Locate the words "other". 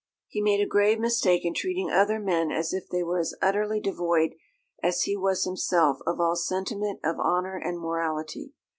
1.91-2.19